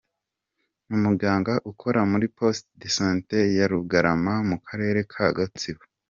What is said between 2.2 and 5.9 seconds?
poste de sante ya Rugarama mu karere ka Gatsibo.